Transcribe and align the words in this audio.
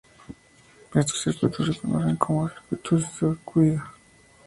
Estos 0.95 1.21
circuitos 1.21 1.67
se 1.67 1.79
conocen 1.79 2.15
como 2.15 2.49
circuitos 2.49 3.03
de 3.03 3.07
sacudida. 3.35 3.83